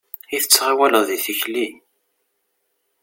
[0.35, 1.67] I tettɣawaleḍ deg tikli!